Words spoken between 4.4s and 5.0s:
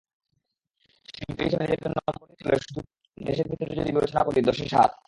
দশে সাত।